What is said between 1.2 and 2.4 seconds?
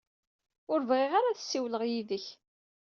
ad ssiwleɣ yid-k.